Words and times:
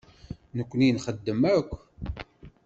Nekkni 0.57 0.89
nxeddem 0.95 1.41
akk. 1.57 1.69